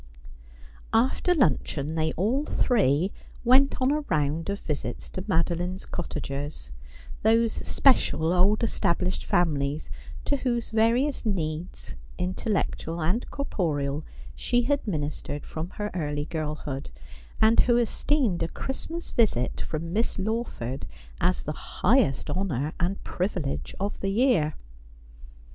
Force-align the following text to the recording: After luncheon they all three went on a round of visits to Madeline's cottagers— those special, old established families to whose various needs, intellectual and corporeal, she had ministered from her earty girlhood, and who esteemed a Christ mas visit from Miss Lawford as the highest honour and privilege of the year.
After 0.93 1.35
luncheon 1.35 1.93
they 1.93 2.11
all 2.13 2.43
three 2.43 3.11
went 3.43 3.79
on 3.79 3.91
a 3.91 3.99
round 4.09 4.49
of 4.49 4.59
visits 4.61 5.07
to 5.09 5.23
Madeline's 5.27 5.85
cottagers— 5.85 6.71
those 7.21 7.53
special, 7.53 8.33
old 8.33 8.63
established 8.63 9.23
families 9.25 9.91
to 10.25 10.37
whose 10.37 10.71
various 10.71 11.23
needs, 11.23 11.93
intellectual 12.17 12.99
and 12.99 13.29
corporeal, 13.29 14.03
she 14.33 14.63
had 14.63 14.87
ministered 14.87 15.45
from 15.45 15.69
her 15.77 15.91
earty 15.93 16.27
girlhood, 16.27 16.89
and 17.39 17.59
who 17.59 17.77
esteemed 17.77 18.41
a 18.41 18.47
Christ 18.47 18.89
mas 18.89 19.11
visit 19.11 19.61
from 19.61 19.93
Miss 19.93 20.17
Lawford 20.17 20.87
as 21.19 21.43
the 21.43 21.51
highest 21.85 22.31
honour 22.31 22.73
and 22.79 23.03
privilege 23.03 23.75
of 23.79 23.99
the 23.99 24.09
year. 24.09 24.55